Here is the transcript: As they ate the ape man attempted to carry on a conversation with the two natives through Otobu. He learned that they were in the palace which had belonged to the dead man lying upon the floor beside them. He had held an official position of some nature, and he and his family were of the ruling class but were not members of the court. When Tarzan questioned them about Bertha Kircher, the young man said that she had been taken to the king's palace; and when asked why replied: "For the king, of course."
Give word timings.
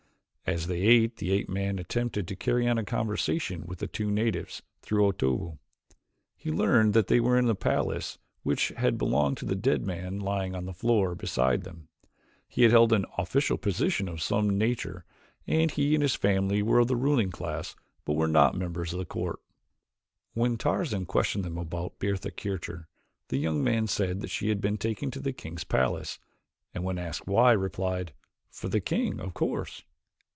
As 0.47 0.67
they 0.67 0.81
ate 0.81 1.15
the 1.15 1.31
ape 1.31 1.47
man 1.47 1.79
attempted 1.79 2.27
to 2.27 2.35
carry 2.35 2.67
on 2.67 2.77
a 2.77 2.83
conversation 2.83 3.63
with 3.65 3.79
the 3.79 3.87
two 3.87 4.11
natives 4.11 4.61
through 4.81 5.05
Otobu. 5.09 5.59
He 6.35 6.51
learned 6.51 6.93
that 6.93 7.07
they 7.07 7.21
were 7.21 7.37
in 7.37 7.45
the 7.45 7.55
palace 7.55 8.17
which 8.43 8.67
had 8.75 8.97
belonged 8.97 9.37
to 9.37 9.45
the 9.45 9.55
dead 9.55 9.87
man 9.87 10.19
lying 10.19 10.51
upon 10.51 10.65
the 10.65 10.73
floor 10.73 11.15
beside 11.15 11.63
them. 11.63 11.87
He 12.49 12.63
had 12.63 12.71
held 12.73 12.91
an 12.91 13.05
official 13.17 13.55
position 13.55 14.09
of 14.09 14.21
some 14.21 14.57
nature, 14.57 15.05
and 15.47 15.71
he 15.71 15.93
and 15.95 16.01
his 16.01 16.15
family 16.15 16.61
were 16.61 16.79
of 16.79 16.87
the 16.87 16.97
ruling 16.97 17.31
class 17.31 17.73
but 18.03 18.17
were 18.17 18.27
not 18.27 18.53
members 18.53 18.91
of 18.91 18.99
the 18.99 19.05
court. 19.05 19.39
When 20.33 20.57
Tarzan 20.57 21.05
questioned 21.05 21.45
them 21.45 21.57
about 21.57 21.97
Bertha 21.97 22.29
Kircher, 22.29 22.89
the 23.29 23.37
young 23.37 23.63
man 23.63 23.87
said 23.87 24.19
that 24.19 24.31
she 24.31 24.49
had 24.49 24.59
been 24.59 24.77
taken 24.77 25.11
to 25.11 25.21
the 25.21 25.31
king's 25.31 25.63
palace; 25.63 26.19
and 26.73 26.83
when 26.83 26.97
asked 26.97 27.25
why 27.25 27.53
replied: 27.53 28.11
"For 28.49 28.67
the 28.67 28.81
king, 28.81 29.21
of 29.21 29.33
course." 29.33 29.83